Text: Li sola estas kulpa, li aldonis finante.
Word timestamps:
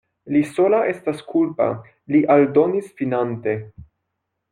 Li 0.35 0.39
sola 0.51 0.77
estas 0.93 1.19
kulpa, 1.33 1.67
li 2.15 2.21
aldonis 2.37 2.89
finante. 3.03 3.55